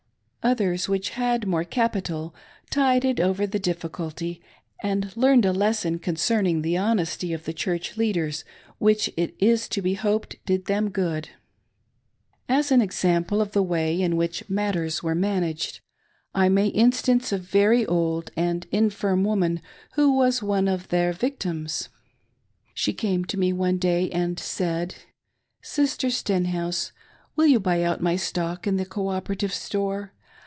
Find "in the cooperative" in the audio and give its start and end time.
28.65-29.53